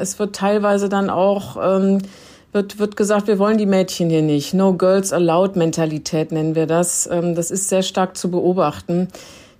[0.00, 2.00] Es wird teilweise dann auch ähm,
[2.52, 4.54] wird, wird gesagt, wir wollen die Mädchen hier nicht.
[4.54, 7.08] No Girls Allowed Mentalität nennen wir das.
[7.10, 9.08] Ähm, das ist sehr stark zu beobachten,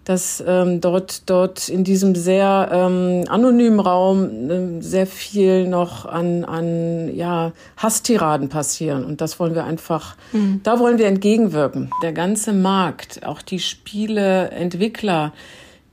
[0.04, 6.44] dass ähm, dort, dort in diesem sehr ähm, anonymen Raum äh, sehr viel noch an,
[6.44, 9.04] an ja, Hasstiraden passieren.
[9.04, 10.60] Und das wollen wir einfach, mhm.
[10.62, 11.90] da wollen wir entgegenwirken.
[12.02, 15.32] Der ganze Markt, auch die Spieleentwickler,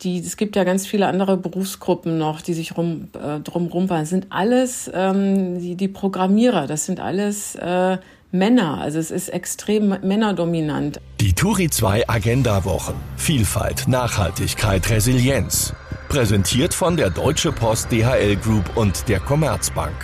[0.01, 4.05] die, es gibt ja ganz viele andere Berufsgruppen noch, die sich rum, äh, drum rumfahren.
[4.05, 7.97] sind alles ähm, die, die Programmierer, das sind alles äh,
[8.31, 8.79] Männer.
[8.81, 10.99] Also es ist extrem männerdominant.
[11.21, 12.93] Die Turi 2 Agenda Wochen.
[13.15, 15.73] Vielfalt, Nachhaltigkeit, Resilienz.
[16.09, 19.95] Präsentiert von der Deutsche Post DHL Group und der Commerzbank.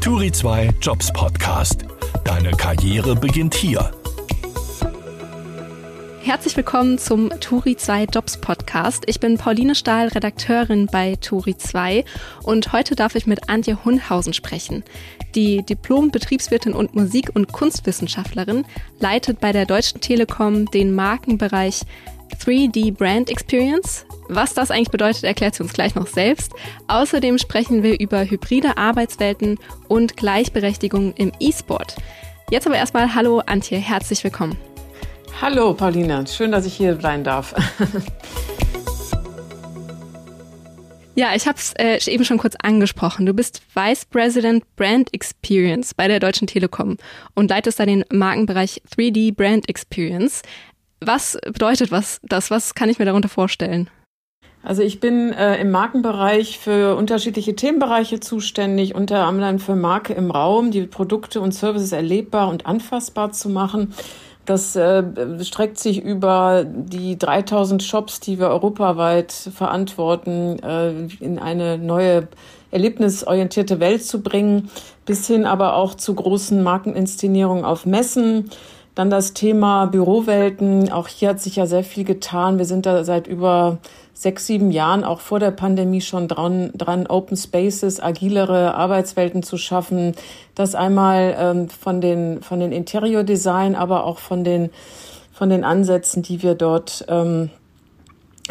[0.00, 1.84] Turi 2 Jobs Podcast.
[2.24, 3.90] Deine Karriere beginnt hier.
[6.22, 9.04] Herzlich willkommen zum Turi 2 Jobs Podcast.
[9.06, 12.04] Ich bin Pauline Stahl, Redakteurin bei Turi 2
[12.42, 14.84] und heute darf ich mit Antje Hundhausen sprechen.
[15.34, 18.66] Die Diplom-Betriebswirtin und Musik- und Kunstwissenschaftlerin
[18.98, 21.82] leitet bei der Deutschen Telekom den Markenbereich
[22.44, 24.04] 3D Brand Experience.
[24.28, 26.52] Was das eigentlich bedeutet, erklärt sie uns gleich noch selbst.
[26.86, 31.96] Außerdem sprechen wir über hybride Arbeitswelten und Gleichberechtigung im E-Sport.
[32.50, 34.58] Jetzt aber erstmal Hallo Antje, herzlich willkommen.
[35.38, 37.54] Hallo Paulina, schön, dass ich hier sein darf.
[41.16, 43.26] Ja, ich habe es äh, eben schon kurz angesprochen.
[43.26, 46.96] Du bist Vice President Brand Experience bei der Deutschen Telekom
[47.34, 50.40] und leitest da den Markenbereich 3D Brand Experience.
[51.00, 52.50] Was bedeutet was das?
[52.50, 53.90] Was kann ich mir darunter vorstellen?
[54.62, 60.30] Also ich bin äh, im Markenbereich für unterschiedliche Themenbereiche zuständig, unter anderem für Marke im
[60.30, 63.94] Raum, die Produkte und Services erlebbar und anfassbar zu machen.
[64.50, 65.04] Das äh,
[65.44, 72.26] streckt sich über die 3000 Shops, die wir europaweit verantworten, äh, in eine neue
[72.72, 74.68] erlebnisorientierte Welt zu bringen,
[75.06, 78.50] bis hin aber auch zu großen Markeninszenierungen auf Messen.
[78.94, 80.90] Dann das Thema Bürowelten.
[80.90, 82.58] Auch hier hat sich ja sehr viel getan.
[82.58, 83.78] Wir sind da seit über
[84.20, 89.56] sechs, sieben Jahren auch vor der Pandemie schon dran, dran Open Spaces, agilere Arbeitswelten zu
[89.56, 90.14] schaffen.
[90.54, 94.70] Das einmal ähm, von den, von den Interior Design, aber auch von den,
[95.32, 97.48] von den Ansätzen, die wir dort, ähm,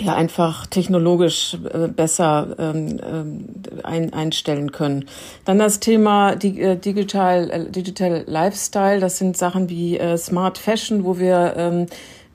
[0.02, 5.06] ja einfach technologisch äh, besser ähm, äh, ein, einstellen können.
[5.46, 10.58] Dann das Thema die, äh, Digital, äh, Digital Lifestyle, das sind Sachen wie äh, Smart
[10.58, 11.86] Fashion, wo wir ähm,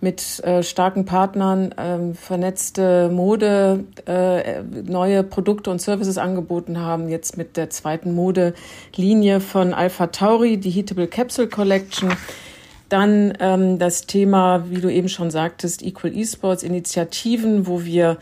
[0.04, 7.08] mit äh, starken Partnern ähm, vernetzte Mode, äh, neue Produkte und Services angeboten haben.
[7.08, 12.12] Jetzt mit der zweiten Modelinie von Alpha Tauri, die Heatable Capsule Collection.
[12.88, 18.18] Dann ähm, das Thema, wie du eben schon sagtest, Equal Esports Initiativen, wo wir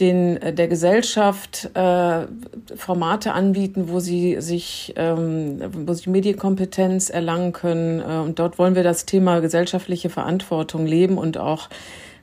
[0.00, 2.26] den, äh, der Gesellschaft äh,
[2.74, 8.00] Formate anbieten, wo sie sich, ähm, wo sie Medienkompetenz erlangen können.
[8.00, 11.68] Äh, und dort wollen wir das Thema gesellschaftliche Verantwortung leben und auch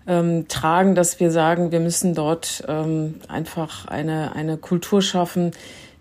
[0.08, 5.52] ähm, tragen, dass wir sagen, wir müssen dort ähm, einfach eine, eine Kultur schaffen,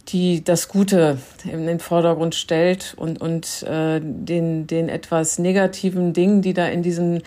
[0.08, 6.42] die das Gute in den Vordergrund stellt und, und äh, den, den etwas negativen Dingen,
[6.42, 7.22] die da in diesen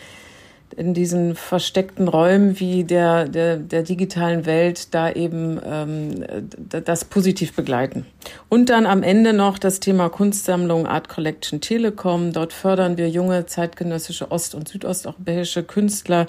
[0.77, 6.25] in diesen versteckten Räumen wie der, der, der digitalen Welt da eben ähm,
[6.69, 8.05] das positiv begleiten.
[8.49, 12.33] Und dann am Ende noch das Thema Kunstsammlung Art Collection Telekom.
[12.33, 16.27] Dort fördern wir junge zeitgenössische ost- und südosteuropäische Künstler,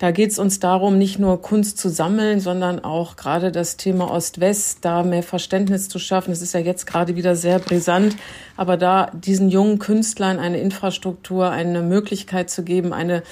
[0.00, 4.10] da geht es uns darum, nicht nur Kunst zu sammeln, sondern auch gerade das Thema
[4.10, 6.32] Ost-West, da mehr Verständnis zu schaffen.
[6.32, 8.16] Es ist ja jetzt gerade wieder sehr brisant,
[8.56, 13.22] aber da diesen jungen Künstlern eine Infrastruktur, eine Möglichkeit zu geben, eine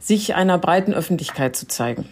[0.00, 2.06] sich einer breiten Öffentlichkeit zu zeigen.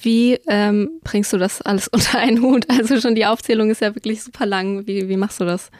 [0.00, 2.66] Wie ähm, bringst du das alles unter einen Hut?
[2.70, 4.86] Also schon die Aufzählung ist ja wirklich super lang.
[4.86, 5.72] Wie, wie machst du das?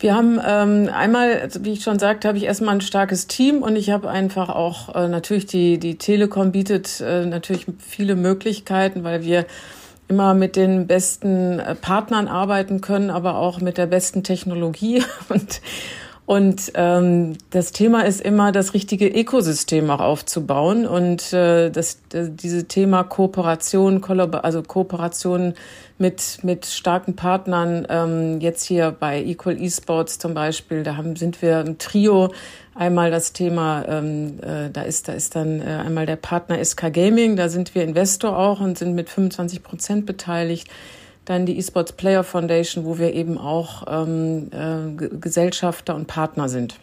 [0.00, 3.76] Wir haben ähm, einmal, wie ich schon sagte, habe ich erstmal ein starkes Team und
[3.76, 9.22] ich habe einfach auch äh, natürlich die die Telekom bietet äh, natürlich viele Möglichkeiten, weil
[9.22, 9.44] wir
[10.08, 15.04] immer mit den besten äh, Partnern arbeiten können, aber auch mit der besten Technologie.
[15.28, 15.60] Und
[16.30, 22.28] und ähm, das Thema ist immer, das richtige Ökosystem auch aufzubauen und äh, das, das
[22.32, 25.54] diese Thema Kooperation, also Kooperation
[25.98, 27.84] mit mit starken Partnern.
[27.90, 32.32] Ähm, jetzt hier bei Equal Esports zum Beispiel, da haben sind wir ein Trio.
[32.76, 36.92] Einmal das Thema, ähm, äh, da ist da ist dann äh, einmal der Partner SK
[36.92, 40.68] Gaming, da sind wir Investor auch und sind mit 25 Prozent beteiligt.
[41.30, 46.74] Dann die eSports Player Foundation, wo wir eben auch ähm, äh, Gesellschafter und Partner sind.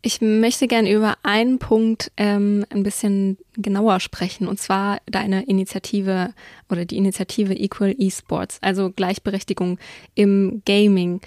[0.00, 6.32] Ich möchte gerne über einen Punkt ähm, ein bisschen genauer sprechen, und zwar deine Initiative
[6.70, 9.78] oder die Initiative Equal Esports, also Gleichberechtigung
[10.14, 11.20] im Gaming.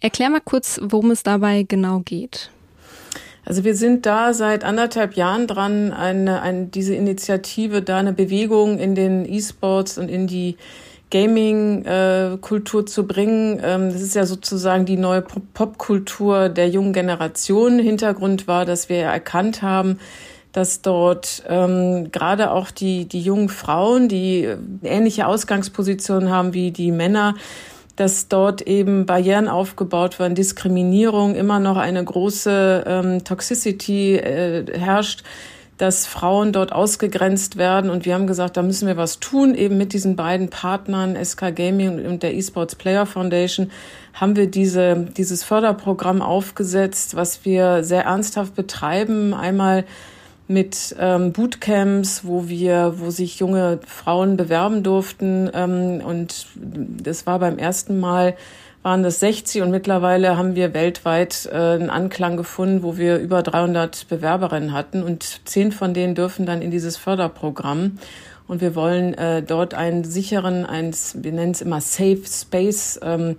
[0.00, 2.50] Erklär mal kurz, worum es dabei genau geht.
[3.44, 8.80] Also wir sind da seit anderthalb Jahren dran, eine, eine, diese Initiative, da eine Bewegung
[8.80, 10.56] in den E-Sports und in die
[11.10, 13.60] Gaming-Kultur zu bringen.
[13.62, 17.78] Ähm, das ist ja sozusagen die neue Popkultur der jungen Generation.
[17.78, 19.98] Hintergrund war, dass wir erkannt haben,
[20.52, 24.48] dass dort ähm, gerade auch die, die jungen Frauen, die
[24.82, 27.34] ähnliche Ausgangspositionen haben wie die Männer,
[27.96, 35.24] dass dort eben Barrieren aufgebaut werden, Diskriminierung, immer noch eine große ähm, Toxicity äh, herrscht
[35.78, 37.88] dass Frauen dort ausgegrenzt werden.
[37.88, 39.54] Und wir haben gesagt, da müssen wir was tun.
[39.54, 43.70] Eben mit diesen beiden Partnern, SK Gaming und der Esports Player Foundation,
[44.12, 49.32] haben wir diese, dieses Förderprogramm aufgesetzt, was wir sehr ernsthaft betreiben.
[49.32, 49.84] Einmal
[50.48, 55.48] mit ähm, Bootcamps, wo wir, wo sich junge Frauen bewerben durften.
[55.54, 58.34] Ähm, und das war beim ersten Mal
[58.82, 63.42] waren das 60 und mittlerweile haben wir weltweit äh, einen Anklang gefunden, wo wir über
[63.42, 67.98] 300 Bewerberinnen hatten und zehn von denen dürfen dann in dieses Förderprogramm.
[68.46, 73.36] Und wir wollen äh, dort einen sicheren, ein, wir nennen es immer Safe Space ähm,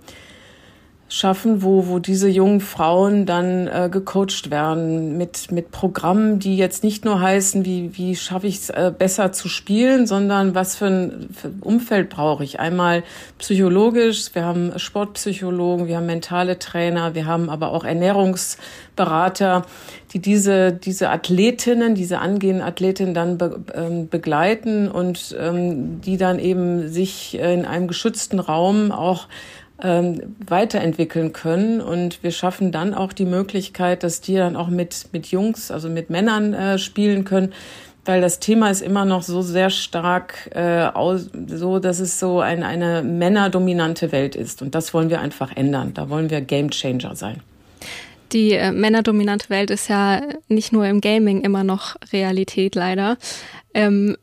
[1.10, 6.84] schaffen, wo, wo diese jungen Frauen dann äh, gecoacht werden mit, mit Programmen, die jetzt
[6.84, 10.86] nicht nur heißen, wie, wie schaffe ich es äh, besser zu spielen, sondern was für
[10.86, 12.60] ein, für ein Umfeld brauche ich.
[12.60, 13.02] Einmal
[13.38, 19.66] psychologisch, wir haben Sportpsychologen, wir haben mentale Trainer, wir haben aber auch Ernährungsberater,
[20.12, 26.38] die diese, diese Athletinnen, diese angehenden Athletinnen dann be, ähm, begleiten und ähm, die dann
[26.38, 29.26] eben sich in einem geschützten Raum auch
[29.82, 31.80] ähm, weiterentwickeln können.
[31.80, 35.88] Und wir schaffen dann auch die Möglichkeit, dass die dann auch mit, mit Jungs, also
[35.88, 37.52] mit Männern äh, spielen können.
[38.04, 42.40] Weil das Thema ist immer noch so sehr stark äh, aus, so, dass es so
[42.40, 44.62] ein, eine männerdominante Welt ist.
[44.62, 45.92] Und das wollen wir einfach ändern.
[45.94, 47.40] Da wollen wir Gamechanger sein.
[48.32, 53.18] Die äh, männerdominante Welt ist ja nicht nur im Gaming immer noch Realität, leider.
[53.74, 54.16] Ähm,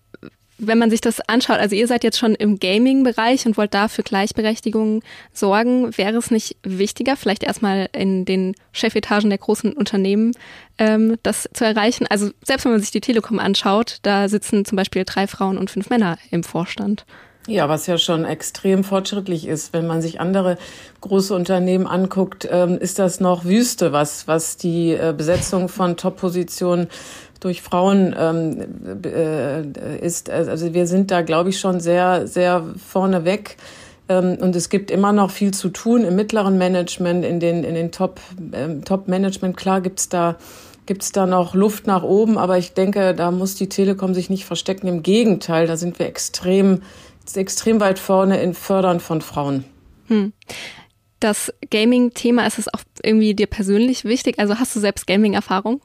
[0.57, 3.88] wenn man sich das anschaut, also ihr seid jetzt schon im Gaming-Bereich und wollt da
[3.88, 10.33] für Gleichberechtigung sorgen, wäre es nicht wichtiger, vielleicht erstmal in den Chefetagen der großen Unternehmen
[10.77, 12.07] ähm, das zu erreichen?
[12.07, 15.69] Also selbst wenn man sich die Telekom anschaut, da sitzen zum Beispiel drei Frauen und
[15.69, 17.06] fünf Männer im Vorstand.
[17.50, 19.71] Ja, was ja schon extrem fortschrittlich ist.
[19.71, 20.57] Wenn man sich andere
[21.00, 26.89] große Unternehmen anguckt, ähm, ist das noch Wüste, was, was die äh, Besetzung von Top-Positionen
[27.39, 30.30] durch Frauen ähm, äh, ist.
[30.30, 33.57] Also wir sind da, glaube ich, schon sehr, sehr vorne weg.
[34.10, 37.75] Ähm, und es gibt immer noch viel zu tun im mittleren Management, in den, in
[37.75, 38.19] den Top,
[38.54, 39.57] ähm, Top Management.
[39.57, 40.38] Klar gibt's da
[40.88, 44.45] gibt's da noch Luft nach oben, aber ich denke, da muss die Telekom sich nicht
[44.45, 44.88] verstecken.
[44.88, 46.81] Im Gegenteil, da sind wir extrem,
[47.36, 49.66] extrem weit vorne in Fördern von Frauen.
[50.07, 50.34] Hm.
[51.19, 54.39] Das Gaming-Thema, ist es auch irgendwie dir persönlich wichtig?
[54.39, 55.81] Also hast du selbst Gaming-Erfahrung?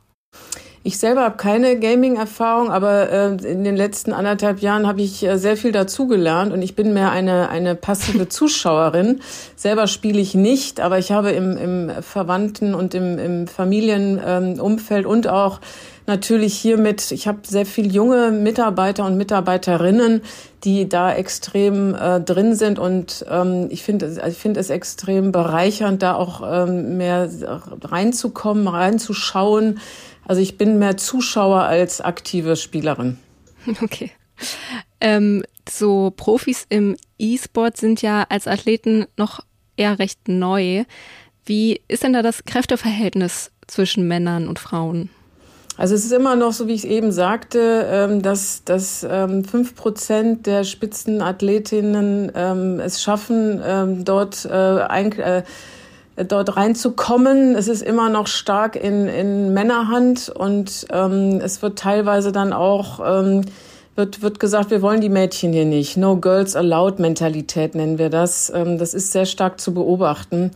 [0.85, 5.39] Ich selber habe keine Gaming-Erfahrung, aber äh, in den letzten anderthalb Jahren habe ich äh,
[5.39, 9.21] sehr viel dazugelernt und ich bin mehr eine, eine passive Zuschauerin.
[9.55, 15.11] Selber spiele ich nicht, aber ich habe im, im Verwandten- und im, im Familienumfeld ähm,
[15.11, 15.61] und auch
[16.09, 20.23] natürlich hiermit, ich habe sehr viel junge Mitarbeiter und Mitarbeiterinnen,
[20.65, 26.03] die da extrem äh, drin sind und ähm, ich finde ich finde es extrem bereichernd,
[26.03, 27.29] da auch ähm, mehr
[27.85, 29.79] reinzukommen, reinzuschauen,
[30.27, 33.19] also ich bin mehr Zuschauer als aktive Spielerin.
[33.81, 34.11] Okay.
[35.01, 39.41] Ähm, so Profis im E-Sport sind ja als Athleten noch
[39.77, 40.85] eher recht neu.
[41.45, 45.11] Wie ist denn da das Kräfteverhältnis zwischen Männern und Frauen?
[45.77, 49.75] Also es ist immer noch, so wie ich eben sagte, ähm, dass, dass ähm, fünf
[49.75, 55.43] Prozent der Spitzenathletinnen ähm, es schaffen, dort äh, ein, äh,
[56.17, 57.55] dort reinzukommen.
[57.55, 63.01] Es ist immer noch stark in, in Männerhand und ähm, es wird teilweise dann auch
[63.05, 63.43] ähm,
[63.95, 65.97] wird, wird gesagt, wir wollen die Mädchen hier nicht.
[65.97, 68.51] No Girls Allowed Mentalität nennen wir das.
[68.55, 70.51] Ähm, das ist sehr stark zu beobachten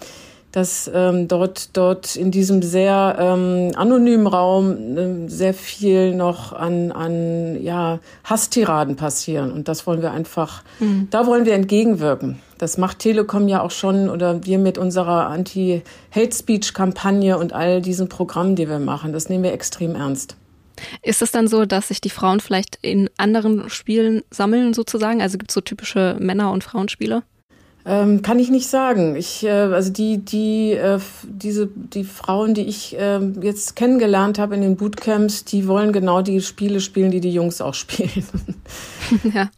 [0.57, 6.93] dass ähm, dort, dort in diesem sehr ähm, anonymen Raum äh, sehr viel noch an,
[6.93, 9.53] an ja, Hasstiraden passieren.
[9.53, 11.09] Und das wollen wir einfach, mhm.
[11.11, 12.41] da wollen wir entgegenwirken.
[12.57, 18.57] Das macht Telekom ja auch schon oder wir mit unserer Anti-Hate-Speech-Kampagne und all diesen Programmen,
[18.57, 19.13] die wir machen.
[19.13, 20.37] Das nehmen wir extrem ernst.
[21.03, 25.21] Ist es dann so, dass sich die Frauen vielleicht in anderen Spielen sammeln sozusagen?
[25.21, 27.25] Also gibt es so typische Männer- und Frauenspiele?
[27.89, 29.15] Ähm, kann ich nicht sagen.
[29.15, 34.57] Ich, äh, also die, die, äh, diese, die Frauen, die ich äh, jetzt kennengelernt habe
[34.57, 38.27] in den Bootcamps, die wollen genau die Spiele spielen, die die Jungs auch spielen.
[39.33, 39.51] ja.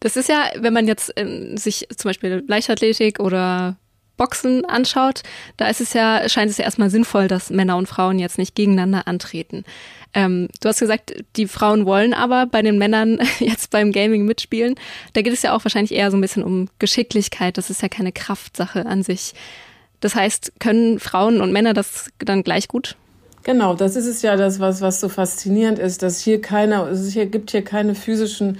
[0.00, 3.76] Das ist ja, wenn man jetzt äh, sich zum Beispiel Leichtathletik oder
[4.22, 5.22] Boxen anschaut,
[5.56, 8.54] da ist es ja, scheint es ja erstmal sinnvoll, dass Männer und Frauen jetzt nicht
[8.54, 9.64] gegeneinander antreten.
[10.14, 14.76] Ähm, du hast gesagt, die Frauen wollen aber bei den Männern jetzt beim Gaming mitspielen.
[15.14, 17.58] Da geht es ja auch wahrscheinlich eher so ein bisschen um Geschicklichkeit.
[17.58, 19.34] Das ist ja keine Kraftsache an sich.
[19.98, 22.96] Das heißt, können Frauen und Männer das dann gleich gut?
[23.42, 27.12] Genau, das ist es ja das, was, was so faszinierend ist, dass hier keine, es
[27.12, 28.58] hier gibt hier keine physischen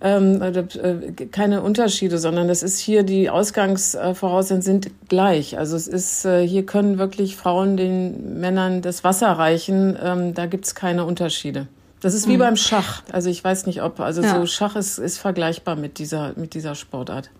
[0.00, 5.58] ähm, äh, keine Unterschiede, sondern das ist hier die Ausgangsvoraussetzungen sind gleich.
[5.58, 9.98] Also es ist äh, hier können wirklich Frauen den Männern das Wasser reichen.
[10.00, 11.66] Ähm, da gibt's keine Unterschiede.
[12.00, 12.40] Das ist wie mhm.
[12.40, 13.02] beim Schach.
[13.10, 14.38] Also ich weiß nicht, ob also ja.
[14.38, 17.30] so Schach ist ist vergleichbar mit dieser mit dieser Sportart.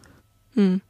[0.54, 0.80] Mhm.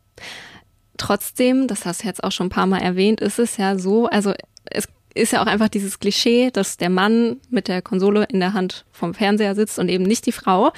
[0.96, 4.06] Trotzdem, das hast du jetzt auch schon ein paar Mal erwähnt, ist es ja so,
[4.06, 4.34] also
[4.64, 8.52] es ist ja auch einfach dieses Klischee, dass der Mann mit der Konsole in der
[8.52, 10.72] Hand vom Fernseher sitzt und eben nicht die Frau.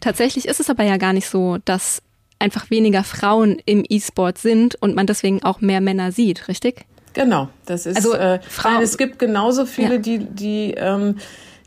[0.00, 2.02] Tatsächlich ist es aber ja gar nicht so, dass
[2.38, 6.84] einfach weniger Frauen im E-Sport sind und man deswegen auch mehr Männer sieht, richtig?
[7.14, 7.96] Genau, das ist.
[7.96, 8.82] Also äh, Frauen.
[8.82, 10.00] Es gibt genauso viele, ja.
[10.00, 11.16] die die ähm,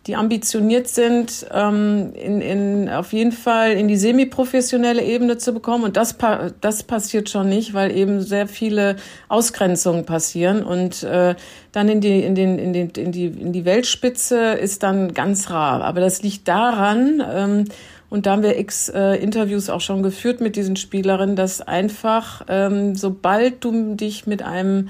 [0.07, 5.83] die ambitioniert sind, ähm, in, in, auf jeden Fall in die semiprofessionelle Ebene zu bekommen.
[5.83, 8.95] Und das, pa das passiert schon nicht, weil eben sehr viele
[9.27, 10.63] Ausgrenzungen passieren.
[10.63, 11.35] Und äh,
[11.73, 15.49] dann in die, in, den, in, den, in, die, in die Weltspitze ist dann ganz
[15.49, 15.83] rar.
[15.83, 17.65] Aber das liegt daran, ähm,
[18.09, 22.45] und da haben wir x äh, Interviews auch schon geführt mit diesen Spielerinnen, dass einfach,
[22.47, 24.89] ähm, sobald du dich mit einem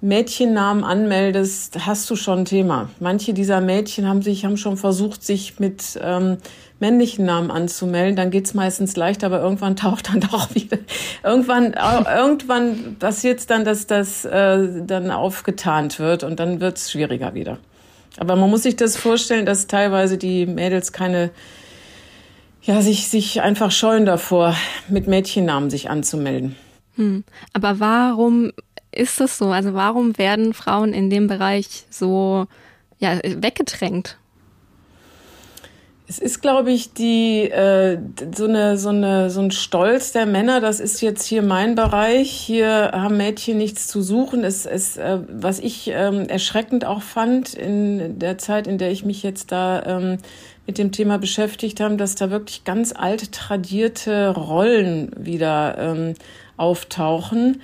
[0.00, 2.88] Mädchennamen anmeldest, hast du schon ein Thema.
[3.00, 6.38] Manche dieser Mädchen haben sich, haben schon versucht, sich mit ähm,
[6.78, 8.14] männlichen Namen anzumelden.
[8.14, 10.78] Dann geht's meistens leicht, aber irgendwann taucht dann doch wieder.
[11.24, 17.58] Irgendwann, irgendwann passiert dann, dass das äh, dann aufgetarnt wird und dann wird's schwieriger wieder.
[18.18, 21.30] Aber man muss sich das vorstellen, dass teilweise die Mädels keine
[22.68, 24.54] ja, sich, sich einfach scheuen davor,
[24.88, 26.54] mit Mädchennamen sich anzumelden.
[26.96, 27.24] Hm.
[27.54, 28.52] Aber warum
[28.92, 29.46] ist das so?
[29.46, 32.46] Also warum werden Frauen in dem Bereich so
[32.98, 34.18] ja, weggedrängt?
[36.10, 37.98] Es ist, glaube ich, die äh,
[38.34, 40.62] so eine so eine so ein Stolz der Männer.
[40.62, 42.30] Das ist jetzt hier mein Bereich.
[42.30, 44.42] Hier haben Mädchen nichts zu suchen.
[44.42, 49.04] Es ist, äh, was ich ähm, erschreckend auch fand in der Zeit, in der ich
[49.04, 50.18] mich jetzt da ähm,
[50.66, 56.14] mit dem Thema beschäftigt haben, dass da wirklich ganz alte tradierte Rollen wieder ähm,
[56.56, 57.60] auftauchen.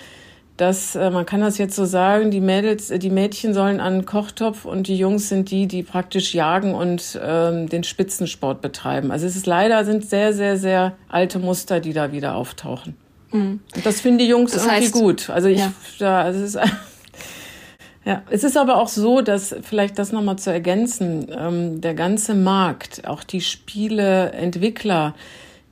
[0.56, 4.06] Dass äh, man kann das jetzt so sagen, die Mädels, die Mädchen sollen an den
[4.06, 9.10] Kochtopf und die Jungs sind die, die praktisch jagen und ähm, den Spitzensport betreiben.
[9.10, 12.94] Also es ist leider sind sehr, sehr, sehr alte Muster, die da wieder auftauchen.
[13.32, 13.60] Mhm.
[13.74, 15.30] Und das finden die Jungs das irgendwie heißt, gut.
[15.30, 15.72] Also ich, ja.
[15.98, 16.60] da, also es ist
[18.04, 22.34] ja, es ist aber auch so, dass vielleicht das nochmal zu ergänzen, ähm, der ganze
[22.34, 25.14] Markt, auch die Spieleentwickler,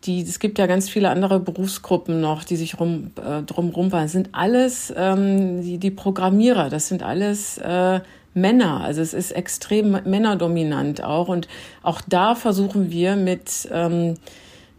[0.05, 4.09] die, es gibt ja ganz viele andere Berufsgruppen noch, die sich rum, äh, drum rumpern,
[4.09, 8.01] sind alles ähm, die, die Programmierer, das sind alles äh,
[8.35, 8.81] Männer.
[8.83, 11.29] Also es ist extrem männerdominant auch.
[11.29, 11.49] Und
[11.83, 14.15] auch da versuchen wir mit ähm,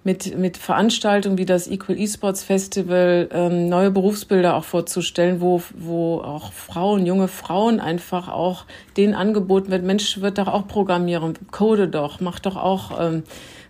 [0.03, 6.20] mit, mit Veranstaltungen wie das Equal Esports Festival ähm, neue Berufsbilder auch vorzustellen, wo, wo
[6.20, 8.65] auch Frauen, junge Frauen einfach auch
[8.98, 13.24] denen angeboten wird, Mensch, wird doch auch programmieren, code doch, mach doch auch, ähm,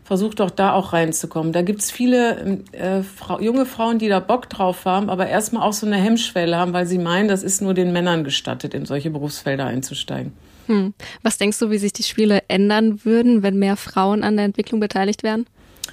[0.03, 1.53] versuch doch da auch reinzukommen.
[1.53, 5.73] Da gibt's viele äh, Fra junge Frauen, die da Bock drauf haben, aber erstmal auch
[5.73, 9.09] so eine Hemmschwelle haben, weil sie meinen, das ist nur den Männern gestattet, in solche
[9.09, 10.33] Berufsfelder einzusteigen.
[10.67, 10.93] Hm.
[11.21, 14.79] Was denkst du, wie sich die Spiele ändern würden, wenn mehr Frauen an der Entwicklung
[14.79, 15.45] beteiligt wären?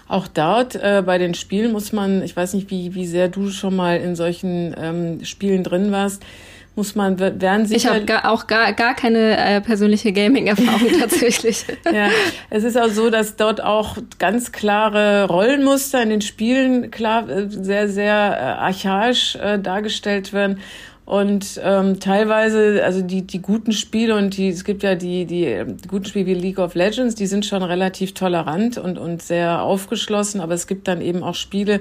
[0.07, 3.51] Auch dort äh, bei den Spielen muss man, ich weiß nicht, wie, wie sehr du
[3.51, 6.23] schon mal in solchen ähm, Spielen drin warst,
[6.81, 7.77] muss man, werden sicher...
[7.77, 11.67] Ich habe gar, auch gar, gar keine äh, persönliche Gaming-Erfahrung tatsächlich.
[11.85, 12.09] ja,
[12.49, 17.51] es ist auch so, dass dort auch ganz klare Rollenmuster in den Spielen klar äh,
[17.51, 20.61] sehr, sehr äh, archaisch äh, dargestellt werden.
[21.05, 25.65] Und ähm, teilweise, also die, die guten Spiele und die, es gibt ja die, die,
[25.67, 29.61] die guten Spiele wie League of Legends, die sind schon relativ tolerant und, und sehr
[29.61, 31.81] aufgeschlossen, aber es gibt dann eben auch Spiele,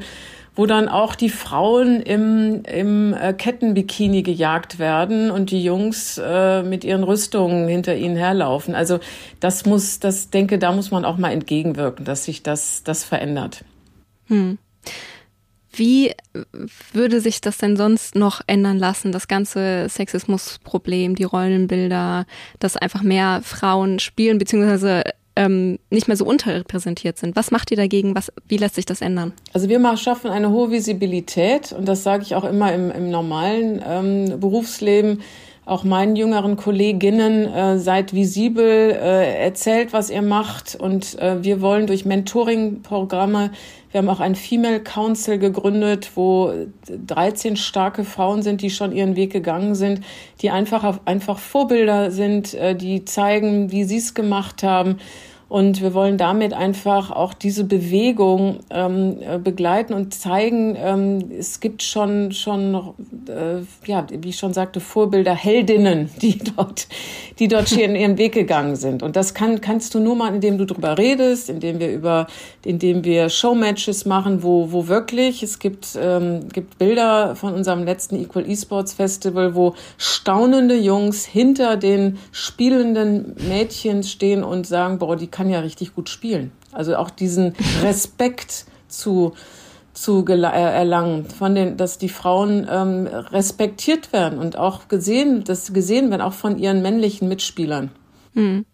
[0.60, 6.64] wo dann auch die Frauen im, im äh, Kettenbikini gejagt werden und die Jungs äh,
[6.64, 8.76] mit ihren Rüstungen hinter ihnen herlaufen.
[8.76, 9.00] Also
[9.40, 13.64] das muss, das denke, da muss man auch mal entgegenwirken, dass sich das, das verändert.
[14.28, 14.58] Hm.
[15.72, 16.12] Wie
[16.92, 22.26] würde sich das denn sonst noch ändern lassen, das ganze Sexismusproblem, die Rollenbilder,
[22.60, 25.04] dass einfach mehr Frauen spielen, beziehungsweise
[25.40, 27.38] ähm, nicht mehr so unterrepräsentiert sind.
[27.38, 28.14] Was macht ihr dagegen?
[28.14, 29.32] Was, wie lässt sich das ändern?
[29.54, 33.82] Also wir schaffen eine hohe Visibilität und das sage ich auch immer im, im normalen
[33.88, 35.22] ähm, Berufsleben
[35.66, 40.76] auch meinen jüngeren Kolleginnen, äh, seid visibel, äh, erzählt, was ihr macht.
[40.76, 43.52] Und äh, wir wollen durch Mentoring-Programme,
[43.92, 46.52] wir haben auch ein Female Council gegründet, wo
[47.06, 50.02] 13 starke Frauen sind, die schon ihren Weg gegangen sind,
[50.42, 54.98] die einfach, einfach Vorbilder sind, äh, die zeigen, wie sie es gemacht haben
[55.50, 61.60] und wir wollen damit einfach auch diese Bewegung ähm, äh, begleiten und zeigen, ähm, es
[61.60, 62.94] gibt schon, schon
[63.28, 66.88] äh, ja, wie ich schon sagte, Vorbilder, Heldinnen, die dort,
[67.40, 69.02] die dort schon ihren Weg gegangen sind.
[69.02, 72.28] Und das kann, kannst du nur mal, indem du drüber redest, indem wir über,
[72.64, 78.22] indem wir Showmatches machen, wo, wo wirklich, es gibt, ähm, gibt Bilder von unserem letzten
[78.22, 85.39] Equal Esports Festival, wo staunende Jungs hinter den spielenden Mädchen stehen und sagen, boah, die
[85.40, 86.52] kann ja richtig gut spielen.
[86.74, 89.34] Also auch diesen Respekt zu
[89.94, 95.72] zu äh, erlangen, von den, dass die Frauen ähm, respektiert werden und auch gesehen, dass
[95.72, 97.90] gesehen werden, auch von ihren männlichen Mitspielern.
[98.34, 98.66] Hm.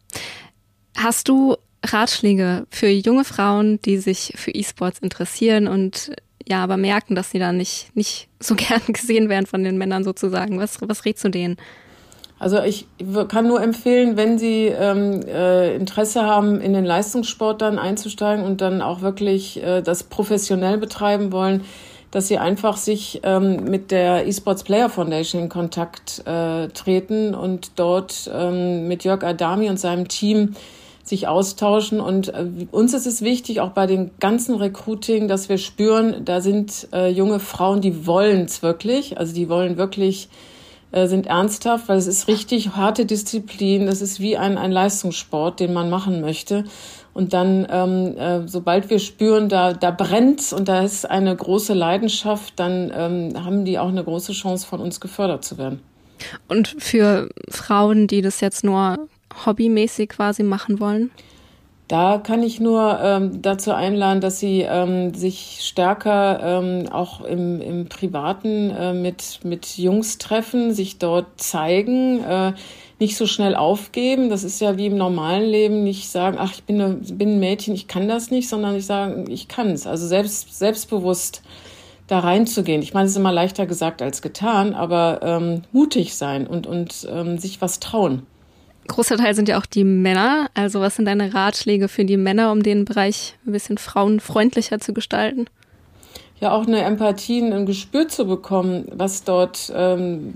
[0.98, 6.12] Hast du Ratschläge für junge Frauen, die sich für E-Sports interessieren und
[6.48, 10.04] ja, aber merken, dass sie da nicht, nicht so gern gesehen werden von den Männern
[10.04, 10.60] sozusagen?
[10.60, 11.58] Was, was rätst du denen?
[12.46, 12.86] Also ich
[13.28, 18.62] kann nur empfehlen, wenn Sie ähm, äh, Interesse haben, in den Leistungssport dann einzusteigen und
[18.62, 21.62] dann auch wirklich äh, das professionell betreiben wollen,
[22.12, 27.80] dass Sie einfach sich ähm, mit der eSports Player Foundation in Kontakt äh, treten und
[27.80, 30.54] dort ähm, mit Jörg Adami und seinem Team
[31.02, 32.00] sich austauschen.
[32.00, 36.42] Und äh, uns ist es wichtig, auch bei den ganzen Recruiting, dass wir spüren, da
[36.42, 39.18] sind äh, junge Frauen, die wollen es wirklich.
[39.18, 40.30] Also die wollen wirklich
[40.96, 43.86] äh, sind ernsthaft, weil es ist richtig harte Disziplin.
[43.86, 46.64] Das ist wie ein, ein Leistungssport, den man machen möchte.
[47.14, 51.74] Und dann, ähm, äh, sobald wir spüren, da, da brennt und da ist eine große
[51.74, 55.82] Leidenschaft, dann ähm, haben die auch eine große Chance, von uns gefördert zu werden.
[56.48, 58.98] Und für Frauen, die das jetzt nur
[59.46, 61.12] hobbymäßig quasi machen wollen?
[61.88, 67.62] Da kann ich nur ähm, dazu einladen, dass Sie ähm, sich stärker ähm, auch im,
[67.62, 72.54] im Privaten äh, mit, mit Jungs treffen, sich dort zeigen, äh,
[72.98, 74.32] nicht so schnell aufgeben.
[74.32, 77.40] Das ist ja wie im normalen Leben, nicht sagen, ach, ich bin, eine, bin ein
[77.40, 79.86] Mädchen, ich kann das nicht, sondern ich sage, ich kann es.
[79.86, 81.44] Also selbst, selbstbewusst
[82.08, 82.82] da reinzugehen.
[82.82, 87.08] Ich meine, es ist immer leichter gesagt als getan, aber ähm, mutig sein und, und
[87.12, 88.24] ähm, sich was trauen
[88.88, 90.50] großer Teil sind ja auch die Männer.
[90.54, 94.94] Also was sind deine Ratschläge für die Männer, um den Bereich ein bisschen frauenfreundlicher zu
[94.94, 95.48] gestalten?
[96.42, 100.34] Ja, auch eine Empathie, ein Gespür zu bekommen, was dort, ähm,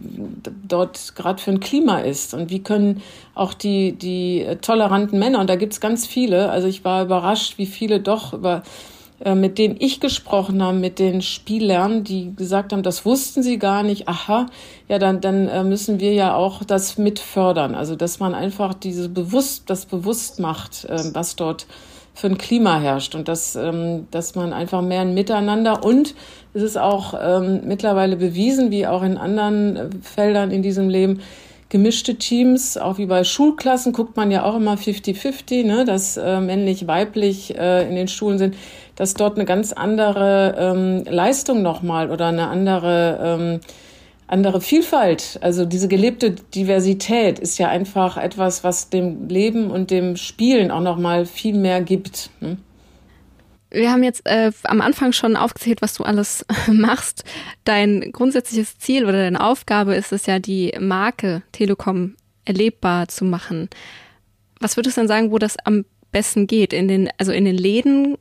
[0.65, 3.01] dort gerade für ein Klima ist und wie können
[3.35, 7.65] auch die, die toleranten Männer, und da gibt's ganz viele, also ich war überrascht, wie
[7.65, 8.63] viele doch über
[9.35, 13.83] mit denen ich gesprochen habe, mit den Spielern, die gesagt haben, das wussten sie gar
[13.83, 14.07] nicht.
[14.07, 14.45] Aha,
[14.87, 17.75] ja, dann, dann äh, müssen wir ja auch das mit fördern.
[17.75, 21.67] Also, dass man einfach diese bewusst, das bewusst macht, ähm, was dort
[22.13, 26.15] für ein Klima herrscht und dass, ähm, dass man einfach mehr ein Miteinander und
[26.53, 31.21] es ist auch ähm, mittlerweile bewiesen, wie auch in anderen äh, Feldern in diesem Leben,
[31.69, 36.39] gemischte Teams, auch wie bei Schulklassen guckt man ja auch immer 50-50, ne, dass äh,
[36.41, 38.55] männlich-weiblich äh, in den Schulen sind
[38.99, 43.59] dass dort eine ganz andere ähm, Leistung nochmal oder eine andere, ähm,
[44.27, 50.17] andere Vielfalt, also diese gelebte Diversität ist ja einfach etwas, was dem Leben und dem
[50.17, 52.29] Spielen auch nochmal viel mehr gibt.
[52.41, 52.57] Ne?
[53.71, 57.23] Wir haben jetzt äh, am Anfang schon aufgezählt, was du alles machst.
[57.63, 63.69] Dein grundsätzliches Ziel oder deine Aufgabe ist es ja, die Marke Telekom erlebbar zu machen.
[64.59, 66.73] Was würdest du denn sagen, wo das am besten geht?
[66.73, 68.17] In den, also in den Läden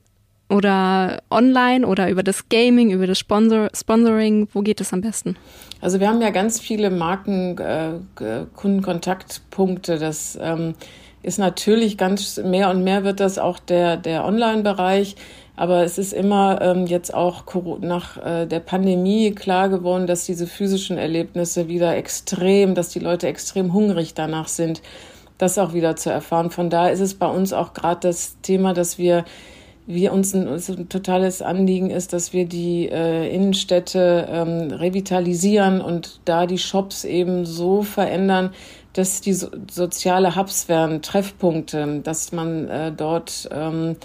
[0.51, 4.49] oder online oder über das Gaming, über das Sponsor Sponsoring?
[4.53, 5.37] Wo geht es am besten?
[5.81, 7.95] Also wir haben ja ganz viele Marken, äh,
[8.55, 9.99] Kundenkontaktpunkte.
[9.99, 10.75] Das ähm,
[11.23, 15.17] ist natürlich ganz mehr und mehr wird das auch der, der Online-Bereich.
[15.57, 17.43] Aber es ist immer ähm, jetzt auch
[17.81, 23.27] nach äh, der Pandemie klar geworden, dass diese physischen Erlebnisse wieder extrem, dass die Leute
[23.27, 24.83] extrem hungrig danach sind,
[25.37, 26.51] das auch wieder zu erfahren.
[26.51, 29.25] Von daher ist es bei uns auch gerade das Thema, dass wir
[29.89, 36.21] wir uns ein, ein totales Anliegen ist, dass wir die äh, Innenstädte ähm, revitalisieren und
[36.27, 38.51] da die Shops eben so verändern,
[38.99, 43.97] dass die so, soziale Hubs werden, Treffpunkte, dass man äh, dort ähm,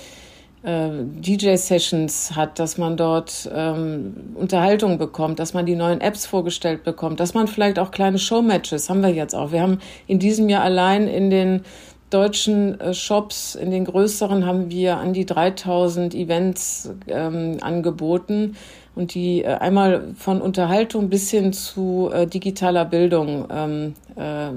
[0.62, 6.84] äh, DJ-Sessions hat, dass man dort ähm, Unterhaltung bekommt, dass man die neuen Apps vorgestellt
[6.84, 9.52] bekommt, dass man vielleicht auch kleine Showmatches haben wir jetzt auch.
[9.52, 11.64] Wir haben in diesem Jahr allein in den
[12.12, 18.56] deutschen äh, Shops, in den größeren haben wir an die 3000 Events ähm, angeboten
[18.96, 24.52] und die äh, einmal von Unterhaltung bis hin zu äh, digitaler Bildung ähm, äh, äh,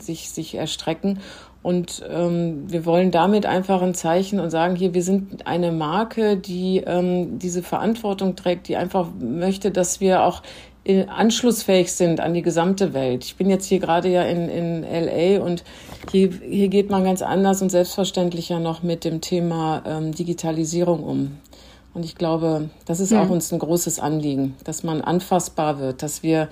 [0.00, 1.20] sich, sich erstrecken.
[1.62, 6.36] Und ähm, wir wollen damit einfach ein Zeichen und sagen, hier, wir sind eine Marke,
[6.36, 10.42] die ähm, diese Verantwortung trägt, die einfach möchte, dass wir auch
[10.84, 13.24] äh, anschlussfähig sind an die gesamte Welt.
[13.24, 15.64] Ich bin jetzt hier gerade ja in, in LA und
[16.12, 21.38] hier, hier geht man ganz anders und selbstverständlicher noch mit dem Thema ähm, Digitalisierung um.
[21.94, 23.22] Und ich glaube, das ist ja.
[23.22, 26.48] auch uns ein großes Anliegen, dass man anfassbar wird, dass wir,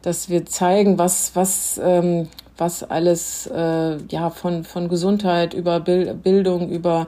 [0.00, 6.70] dass wir zeigen, was, was, ähm, was alles äh, ja von, von Gesundheit über Bildung,
[6.70, 7.06] über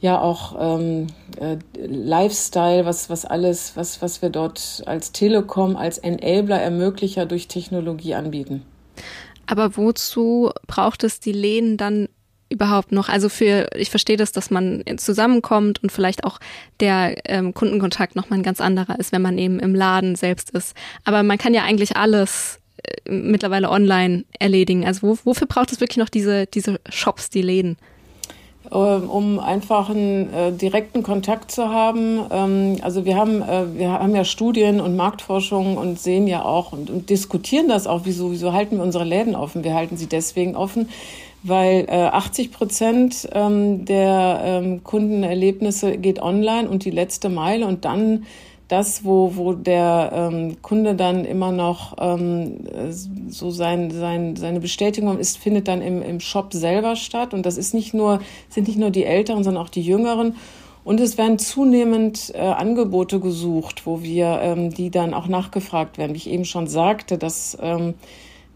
[0.00, 5.98] ja auch ähm, äh, Lifestyle, was, was alles, was, was wir dort als Telekom, als
[5.98, 8.62] Enabler, Ermöglicher durch Technologie anbieten.
[9.46, 12.08] Aber wozu braucht es die Lehnen dann
[12.50, 13.08] überhaupt noch?
[13.08, 16.38] Also für, ich verstehe das, dass man zusammenkommt und vielleicht auch
[16.80, 20.76] der ähm, Kundenkontakt nochmal ein ganz anderer ist, wenn man eben im Laden selbst ist.
[21.04, 24.84] Aber man kann ja eigentlich alles äh, mittlerweile online erledigen.
[24.84, 27.78] Also wo, wofür braucht es wirklich noch diese, diese Shops, die Läden?
[28.72, 32.20] Ähm, um einfach einen äh, direkten Kontakt zu haben.
[32.30, 36.72] Ähm, also wir haben, äh, wir haben ja Studien und Marktforschung und sehen ja auch
[36.72, 39.64] und, und diskutieren das auch, wieso, wieso halten wir unsere Läden offen?
[39.64, 40.88] Wir halten sie deswegen offen,
[41.42, 47.84] weil äh, 80 Prozent ähm, der ähm, Kundenerlebnisse geht online und die letzte Meile und
[47.84, 48.26] dann
[48.70, 52.58] das, wo, wo der ähm, Kunde dann immer noch ähm,
[53.28, 57.34] so sein, sein, seine Bestätigung ist, findet dann im, im Shop selber statt.
[57.34, 60.36] Und das ist nicht nur, sind nicht nur die Älteren, sondern auch die Jüngeren.
[60.84, 66.12] Und es werden zunehmend äh, Angebote gesucht, wo wir ähm, die dann auch nachgefragt werden.
[66.12, 67.94] Wie ich eben schon sagte, dass, ähm,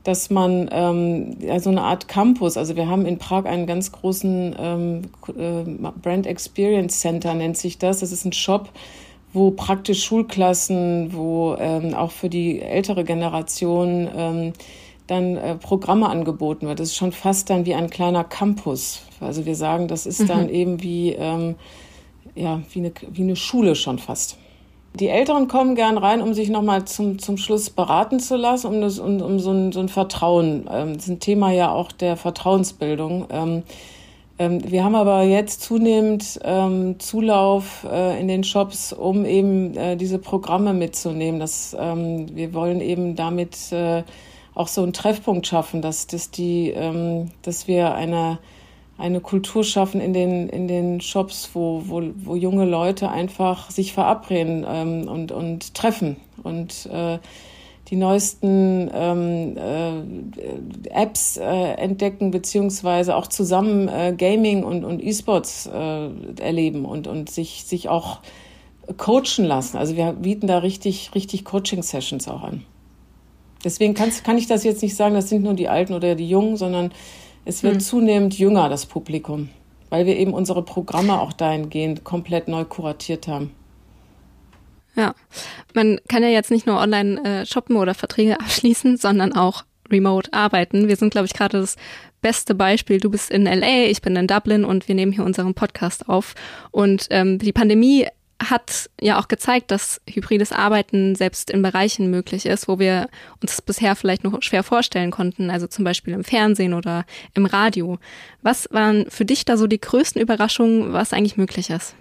[0.04, 4.54] dass man ähm, so eine Art Campus, also wir haben in Prag einen ganz großen
[4.58, 8.00] ähm, äh, Brand Experience Center, nennt sich das.
[8.00, 8.68] Das ist ein Shop,
[9.32, 14.52] wo praktisch Schulklassen, wo ähm, auch für die ältere Generation ähm,
[15.06, 16.80] dann äh, Programme angeboten wird.
[16.80, 19.02] Das ist schon fast dann wie ein kleiner Campus.
[19.20, 20.54] Also wir sagen, das ist dann mhm.
[20.54, 21.56] eben wie, ähm,
[22.34, 24.38] ja, wie, eine, wie eine Schule schon fast.
[24.94, 28.80] Die Älteren kommen gern rein, um sich nochmal zum, zum Schluss beraten zu lassen, um,
[28.80, 30.68] das, um, um so, ein, so ein Vertrauen.
[30.70, 33.26] Ähm, das ist ein Thema ja auch der Vertrauensbildung.
[33.30, 33.62] Ähm,
[34.38, 39.96] ähm, wir haben aber jetzt zunehmend ähm, Zulauf äh, in den Shops, um eben äh,
[39.96, 41.40] diese Programme mitzunehmen.
[41.40, 44.04] Das, ähm, wir wollen eben damit äh,
[44.54, 48.38] auch so einen Treffpunkt schaffen, dass, dass, die, ähm, dass wir eine,
[48.96, 53.92] eine Kultur schaffen in den, in den Shops, wo, wo, wo junge Leute einfach sich
[53.92, 57.18] verabreden ähm, und, und treffen und äh,
[57.88, 65.66] die neuesten ähm, äh, Apps äh, entdecken, beziehungsweise auch zusammen äh, Gaming und, und E-Sports
[65.66, 66.08] äh,
[66.40, 68.20] erleben und, und sich, sich auch
[68.96, 69.76] coachen lassen.
[69.76, 72.64] Also wir bieten da richtig, richtig Coaching-Sessions auch an.
[73.64, 76.56] Deswegen kann ich das jetzt nicht sagen, das sind nur die Alten oder die Jungen,
[76.56, 76.92] sondern
[77.44, 77.80] es wird hm.
[77.80, 79.48] zunehmend jünger, das Publikum,
[79.90, 83.50] weil wir eben unsere Programme auch dahingehend komplett neu kuratiert haben.
[84.96, 85.14] Ja,
[85.74, 90.32] man kann ja jetzt nicht nur online äh, shoppen oder Verträge abschließen, sondern auch remote
[90.32, 90.88] arbeiten.
[90.88, 91.76] Wir sind, glaube ich, gerade das
[92.22, 93.00] beste Beispiel.
[93.00, 96.34] Du bist in LA, ich bin in Dublin und wir nehmen hier unseren Podcast auf.
[96.70, 98.06] Und ähm, die Pandemie
[98.50, 103.08] hat ja auch gezeigt, dass hybrides Arbeiten selbst in Bereichen möglich ist, wo wir
[103.40, 107.04] uns bisher vielleicht noch schwer vorstellen konnten, also zum Beispiel im Fernsehen oder
[107.34, 107.98] im Radio.
[108.42, 111.94] Was waren für dich da so die größten Überraschungen, was eigentlich möglich ist?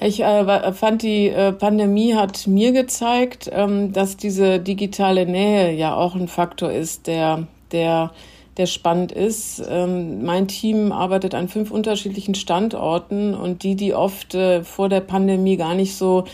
[0.00, 5.94] Ich äh, fand, die äh, Pandemie hat mir gezeigt, ähm, dass diese digitale Nähe ja
[5.94, 8.12] auch ein Faktor ist, der, der,
[8.56, 9.62] der spannend ist.
[9.68, 15.00] Ähm, mein Team arbeitet an fünf unterschiedlichen Standorten und die, die oft äh, vor der
[15.00, 16.24] Pandemie gar nicht so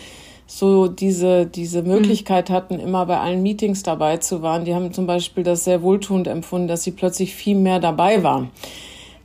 [0.51, 4.65] so diese, diese Möglichkeit hatten, immer bei allen Meetings dabei zu waren.
[4.65, 8.51] Die haben zum Beispiel das sehr wohltuend empfunden, dass sie plötzlich viel mehr dabei waren.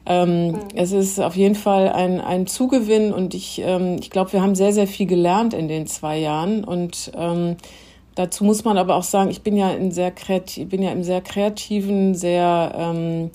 [0.06, 0.60] Ähm, mhm.
[0.76, 4.54] Es ist auf jeden Fall ein, ein Zugewinn und ich, ähm, ich glaube, wir haben
[4.54, 7.56] sehr, sehr viel gelernt in den zwei Jahren und ähm,
[8.16, 11.04] dazu muss man aber auch sagen, ich bin ja in sehr kreativ, bin ja im
[11.04, 13.32] sehr kreativen, sehr, ähm,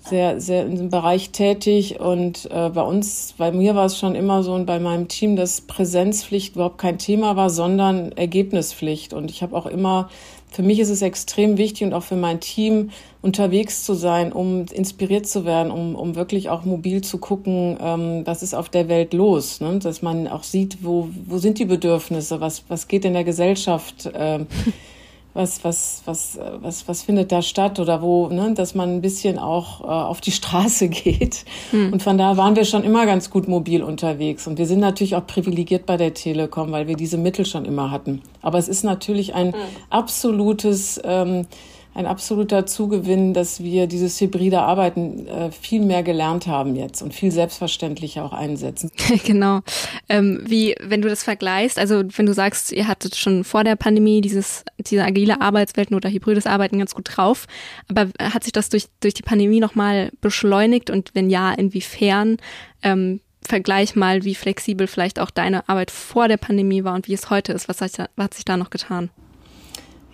[0.00, 4.14] sehr, sehr in diesem Bereich tätig und äh, bei uns, bei mir war es schon
[4.14, 9.14] immer so und bei meinem Team, dass Präsenzpflicht überhaupt kein Thema war, sondern Ergebnispflicht.
[9.14, 10.10] Und ich habe auch immer
[10.54, 12.90] für mich ist es extrem wichtig und auch für mein Team
[13.22, 18.22] unterwegs zu sein, um inspiriert zu werden, um, um wirklich auch mobil zu gucken, ähm,
[18.24, 19.80] was ist auf der Welt los, ne?
[19.80, 24.08] dass man auch sieht, wo, wo sind die Bedürfnisse, was, was geht in der Gesellschaft.
[24.14, 24.46] Ähm,
[25.34, 29.38] was, was, was, was, was findet da statt oder wo, ne, dass man ein bisschen
[29.38, 31.44] auch äh, auf die Straße geht.
[31.72, 31.92] Hm.
[31.92, 34.46] Und von da waren wir schon immer ganz gut mobil unterwegs.
[34.46, 37.90] Und wir sind natürlich auch privilegiert bei der Telekom, weil wir diese Mittel schon immer
[37.90, 38.22] hatten.
[38.42, 39.60] Aber es ist natürlich ein hm.
[39.90, 41.46] absolutes ähm,
[41.94, 47.14] ein absoluter Zugewinn, dass wir dieses hybride Arbeiten äh, viel mehr gelernt haben jetzt und
[47.14, 48.90] viel selbstverständlicher auch einsetzen.
[49.24, 49.60] genau.
[50.08, 53.76] Ähm, wie, wenn du das vergleichst, also wenn du sagst, ihr hattet schon vor der
[53.76, 57.46] Pandemie dieses, diese agile Arbeitswelten oder hybrides Arbeiten ganz gut drauf,
[57.88, 62.38] aber hat sich das durch, durch die Pandemie nochmal beschleunigt und wenn ja, inwiefern?
[62.82, 67.12] Ähm, Vergleich mal, wie flexibel vielleicht auch deine Arbeit vor der Pandemie war und wie
[67.12, 67.68] es heute ist.
[67.68, 69.10] Was hat, was hat sich da noch getan?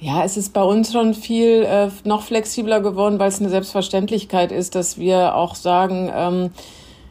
[0.03, 4.51] Ja, es ist bei uns schon viel äh, noch flexibler geworden, weil es eine Selbstverständlichkeit
[4.51, 6.51] ist, dass wir auch sagen, ähm,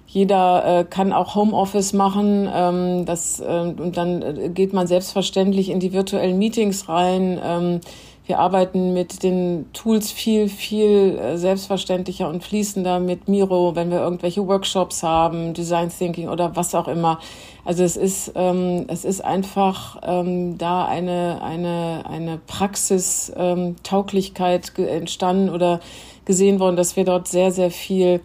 [0.08, 2.50] jeder äh, kann auch Homeoffice machen.
[2.52, 7.40] Ähm, das, äh, und dann äh, geht man selbstverständlich in die virtuellen Meetings rein.
[7.44, 7.80] Ähm,
[8.30, 14.02] wir arbeiten mit den Tools viel, viel äh, selbstverständlicher und fließender mit Miro, wenn wir
[14.02, 17.20] irgendwelche Workshops haben, Design Thinking oder was auch immer.
[17.66, 25.50] Also es ist, ähm, es ist einfach ähm, da eine, eine, eine Praxistauglichkeit ähm, entstanden
[25.50, 25.80] oder
[26.26, 28.22] gesehen worden, dass wir dort sehr, sehr viel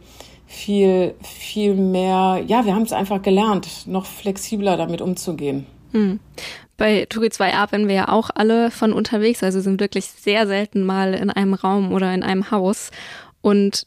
[0.46, 5.64] viel, viel mehr, ja, wir haben es einfach gelernt, noch flexibler damit umzugehen.
[5.92, 6.20] Hm.
[6.76, 10.84] Bei Turi 2 arbeiten wir ja auch alle von unterwegs, also sind wirklich sehr selten
[10.84, 12.90] mal in einem Raum oder in einem Haus.
[13.40, 13.87] Und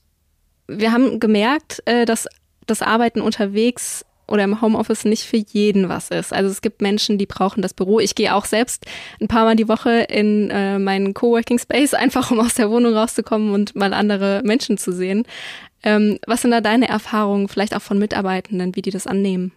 [0.67, 2.27] wir haben gemerkt, äh, dass
[2.65, 6.33] das Arbeiten unterwegs oder im Homeoffice nicht für jeden was ist.
[6.33, 7.99] Also es gibt Menschen, die brauchen das Büro.
[7.99, 8.85] Ich gehe auch selbst
[9.21, 12.93] ein paar Mal die Woche in äh, meinen Coworking Space, einfach um aus der Wohnung
[12.93, 15.25] rauszukommen und mal andere Menschen zu sehen.
[15.83, 19.51] Ähm, was sind da deine Erfahrungen, vielleicht auch von Mitarbeitenden, wie die das annehmen?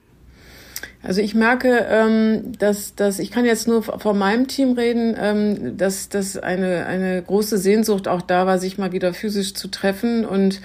[1.03, 5.77] Also ich merke, ähm, dass, dass ich kann jetzt nur von meinem Team reden, ähm,
[5.79, 10.27] dass, dass eine, eine große Sehnsucht auch da war, sich mal wieder physisch zu treffen
[10.27, 10.61] und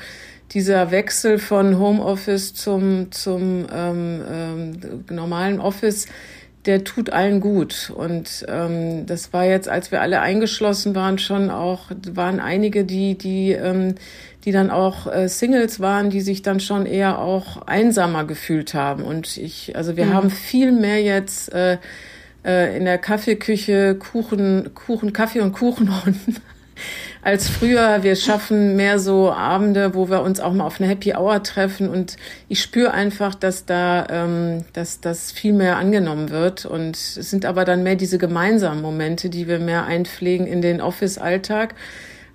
[0.52, 6.08] dieser Wechsel von Homeoffice zum, zum ähm, ähm, normalen Office,
[6.66, 7.92] der tut allen gut.
[7.96, 13.18] Und ähm, das war jetzt, als wir alle eingeschlossen waren, schon auch, waren einige, die,
[13.18, 13.96] die, ähm,
[14.46, 19.04] die dann auch äh, Singles waren, die sich dann schon eher auch einsamer gefühlt haben.
[19.04, 20.14] Und ich, also wir mhm.
[20.14, 21.80] haben viel mehr jetzt äh,
[22.46, 25.90] äh, in der Kaffeeküche Kuchen, Kuchen, Kaffee und Kuchen
[27.24, 28.04] als früher.
[28.04, 31.90] Wir schaffen mehr so Abende, wo wir uns auch mal auf eine Happy Hour treffen
[31.90, 37.16] und ich spüre einfach, dass da, ähm, dass das viel mehr angenommen wird und es
[37.16, 41.74] sind aber dann mehr diese gemeinsamen Momente, die wir mehr einpflegen in den Office-Alltag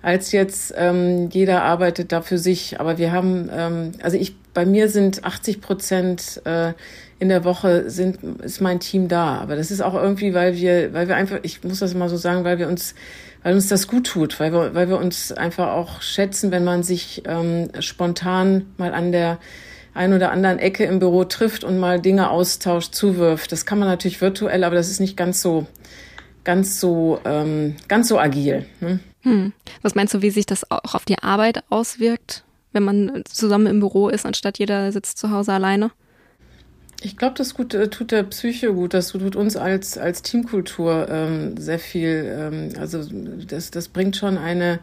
[0.01, 2.79] als jetzt ähm, jeder arbeitet da für sich.
[2.79, 6.73] Aber wir haben, ähm, also ich, bei mir sind 80 Prozent äh,
[7.19, 9.37] in der Woche sind ist mein Team da.
[9.37, 12.17] Aber das ist auch irgendwie, weil wir, weil wir einfach, ich muss das mal so
[12.17, 12.95] sagen, weil wir uns,
[13.43, 16.81] weil uns das gut tut, weil wir, weil wir uns einfach auch schätzen, wenn man
[16.81, 19.37] sich ähm, spontan mal an der
[19.93, 23.51] ein oder anderen Ecke im Büro trifft und mal Dinge austauscht, zuwirft.
[23.51, 25.67] Das kann man natürlich virtuell, aber das ist nicht ganz so,
[26.43, 28.65] ganz so, ähm, ganz so agil.
[28.79, 28.99] Ne?
[29.21, 29.53] Hm.
[29.81, 33.79] Was meinst du, wie sich das auch auf die Arbeit auswirkt, wenn man zusammen im
[33.79, 35.91] Büro ist, anstatt jeder sitzt zu Hause alleine?
[37.03, 38.93] Ich glaube, das gut, äh, tut der Psyche gut.
[38.93, 42.31] Das tut uns als, als Teamkultur ähm, sehr viel.
[42.37, 43.03] Ähm, also
[43.47, 44.79] das, das bringt schon eine,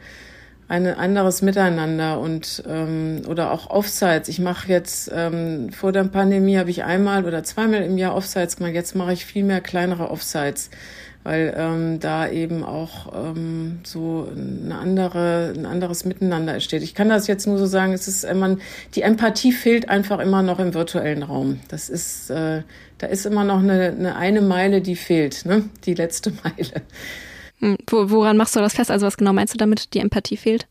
[0.69, 4.29] ein anderes Miteinander und ähm, oder auch Offsites.
[4.29, 8.57] Ich mache jetzt ähm, vor der Pandemie habe ich einmal oder zweimal im Jahr Offsites
[8.57, 8.75] gemacht.
[8.75, 10.71] Jetzt mache ich viel mehr kleinere Offsites
[11.29, 16.83] weil ähm, da eben auch ähm, so eine andere, ein anderes Miteinander entsteht.
[16.83, 18.63] Ich kann das jetzt nur so sagen, es ist, äh, man,
[18.95, 21.61] die Empathie fehlt einfach immer noch im virtuellen Raum.
[21.69, 22.63] Das ist, äh,
[22.97, 25.65] da ist immer noch eine, eine, eine Meile, die fehlt, ne?
[25.85, 26.83] die letzte Meile.
[27.61, 28.91] Hm, woran machst du das fest?
[28.91, 30.67] Also was genau meinst du damit, die Empathie fehlt?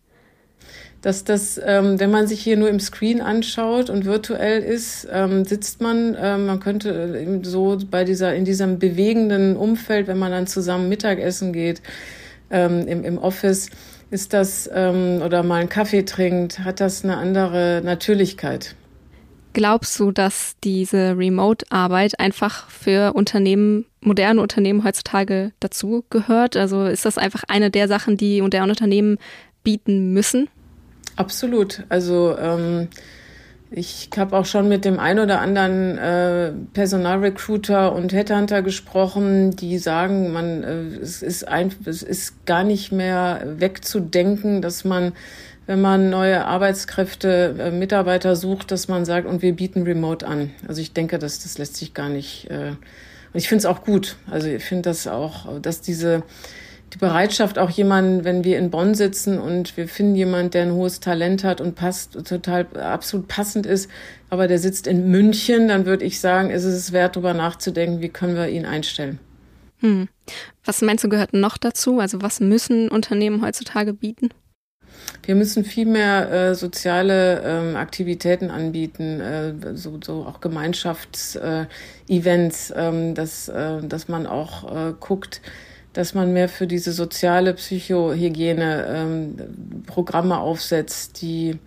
[1.02, 5.46] dass das, ähm, wenn man sich hier nur im Screen anschaut und virtuell ist, ähm,
[5.46, 10.32] sitzt man, ähm, man könnte äh, so bei dieser, in diesem bewegenden Umfeld, wenn man
[10.32, 11.82] dann zusammen Mittagessen geht,
[12.50, 13.70] ähm, im, im Office,
[14.10, 18.76] ist das, ähm, oder mal einen Kaffee trinkt, hat das eine andere Natürlichkeit.
[19.58, 26.56] Glaubst du, dass diese Remote-Arbeit einfach für Unternehmen, moderne Unternehmen heutzutage dazu gehört?
[26.56, 29.18] Also ist das einfach eine der Sachen, die moderne Unternehmen
[29.64, 30.48] bieten müssen?
[31.16, 31.86] Absolut.
[31.90, 32.90] Also ähm,
[33.72, 39.80] ich habe auch schon mit dem ein oder anderen äh, Personalrecruiter und Headhunter gesprochen, die
[39.80, 45.14] sagen, man äh, es ist ein, es ist gar nicht mehr wegzudenken, dass man
[45.68, 50.52] wenn man neue Arbeitskräfte, äh, Mitarbeiter sucht, dass man sagt, und wir bieten Remote an.
[50.68, 52.50] Also ich denke, dass das lässt sich gar nicht.
[52.50, 52.80] Äh, und
[53.34, 54.16] ich finde es auch gut.
[54.32, 56.24] Also ich finde das auch, dass diese
[56.94, 60.72] die Bereitschaft, auch jemanden, wenn wir in Bonn sitzen und wir finden jemanden, der ein
[60.72, 63.90] hohes Talent hat und passt, total absolut passend ist,
[64.30, 68.10] aber der sitzt in München, dann würde ich sagen, ist es wert, darüber nachzudenken, wie
[68.10, 69.20] können wir ihn einstellen.
[69.80, 70.08] Hm.
[70.64, 72.00] Was meinst du, gehört noch dazu?
[72.00, 74.30] Also was müssen Unternehmen heutzutage bieten?
[75.24, 82.76] Wir müssen viel mehr äh, soziale ähm, Aktivitäten anbieten, äh, so, so auch Gemeinschaftsevents, äh,
[82.78, 85.42] ähm, dass, äh, dass man auch äh, guckt,
[85.92, 89.36] dass man mehr für diese soziale Psychohygiene ähm,
[89.86, 91.60] Programme aufsetzt, die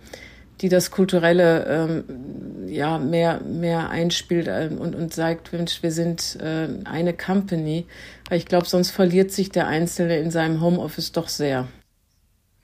[0.61, 6.37] die das Kulturelle ähm, ja mehr mehr einspielt äh, und und sagt, Mensch, wir sind
[6.39, 7.85] äh, eine Company,
[8.29, 11.67] weil ich glaube, sonst verliert sich der Einzelne in seinem Homeoffice doch sehr.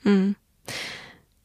[0.03, 0.35] Hm.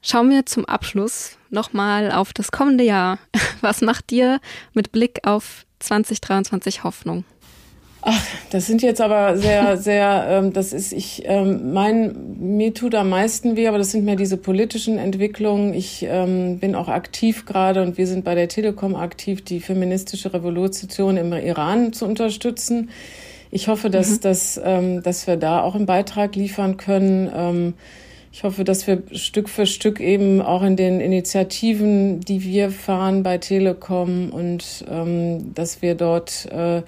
[0.01, 3.19] Schauen wir zum Abschluss nochmal auf das kommende Jahr.
[3.61, 4.41] Was macht dir
[4.75, 7.25] mit Blick auf 2023 Hoffnung?
[8.05, 12.97] Ach, das sind jetzt aber sehr, sehr, ähm, das ist, ich, ähm, mein, mir tut
[12.97, 15.73] am meisten weh, aber das sind mehr diese politischen Entwicklungen.
[15.73, 20.35] Ich ähm, bin auch aktiv gerade und wir sind bei der Telekom aktiv, die feministische
[20.35, 22.91] Revolution im Iran zu unterstützen.
[23.53, 24.21] Ich hoffe, dass, mhm.
[24.21, 27.31] dass, ähm, dass wir da auch einen Beitrag liefern können.
[27.33, 27.75] Ähm,
[28.33, 33.23] ich hoffe, dass wir Stück für Stück eben auch in den Initiativen, die wir fahren
[33.23, 36.83] bei Telekom und ähm, dass wir dort äh,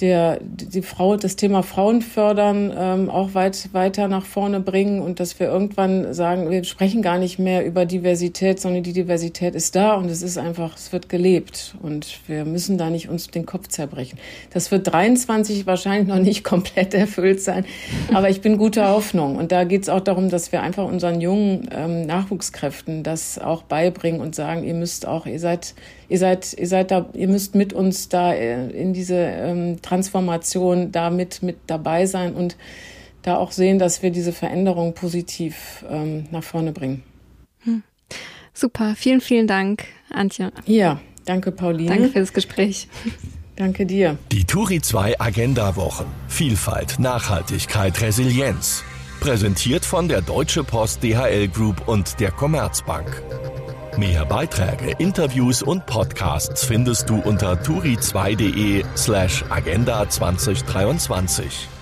[0.00, 5.20] der, die Frau, das Thema Frauen fördern, ähm, auch weit, weiter nach vorne bringen und
[5.20, 9.74] dass wir irgendwann sagen, wir sprechen gar nicht mehr über Diversität, sondern die Diversität ist
[9.76, 13.46] da und es ist einfach, es wird gelebt und wir müssen da nicht uns den
[13.46, 14.18] Kopf zerbrechen.
[14.50, 17.64] Das wird 23 wahrscheinlich noch nicht komplett erfüllt sein,
[18.12, 21.20] aber ich bin guter Hoffnung und da geht es auch darum, dass wir einfach unseren
[21.20, 25.74] jungen ähm, Nachwuchskräften das auch beibringen und sagen, ihr müsst auch, ihr seid
[26.08, 30.92] ihr seid, ihr seid da, ihr müsst mit uns da äh, in diese ähm, Transformation
[30.92, 32.56] da mit, mit dabei sein und
[33.22, 37.02] da auch sehen, dass wir diese Veränderung positiv ähm, nach vorne bringen.
[37.64, 37.82] Hm.
[38.54, 40.52] Super, vielen, vielen Dank, Antje.
[40.64, 41.90] Ja, danke, Pauline.
[41.90, 42.88] Danke für das Gespräch.
[43.56, 44.18] Danke dir.
[44.32, 46.04] Die Turi 2 Agenda Wochen.
[46.28, 48.84] Vielfalt, Nachhaltigkeit, Resilienz.
[49.20, 53.22] Präsentiert von der Deutsche Post DHL Group und der Commerzbank.
[53.98, 61.75] Mehr Beiträge, Interviews und Podcasts findest du unter turi2.de slash agenda 2023.